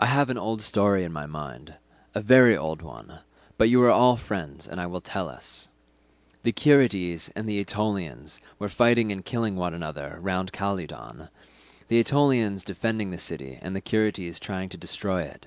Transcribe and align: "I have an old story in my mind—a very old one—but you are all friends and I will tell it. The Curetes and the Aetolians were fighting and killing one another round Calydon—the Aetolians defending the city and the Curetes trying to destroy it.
"I 0.00 0.06
have 0.06 0.30
an 0.30 0.36
old 0.36 0.60
story 0.62 1.04
in 1.04 1.12
my 1.12 1.24
mind—a 1.24 2.20
very 2.22 2.56
old 2.56 2.82
one—but 2.82 3.68
you 3.68 3.80
are 3.84 3.90
all 3.92 4.16
friends 4.16 4.66
and 4.66 4.80
I 4.80 4.86
will 4.86 5.00
tell 5.00 5.28
it. 5.30 5.68
The 6.42 6.50
Curetes 6.50 7.30
and 7.36 7.48
the 7.48 7.60
Aetolians 7.60 8.40
were 8.58 8.68
fighting 8.68 9.12
and 9.12 9.24
killing 9.24 9.54
one 9.54 9.74
another 9.74 10.18
round 10.20 10.52
Calydon—the 10.52 11.96
Aetolians 12.00 12.64
defending 12.64 13.12
the 13.12 13.16
city 13.18 13.60
and 13.62 13.76
the 13.76 13.80
Curetes 13.80 14.40
trying 14.40 14.70
to 14.70 14.76
destroy 14.76 15.22
it. 15.22 15.46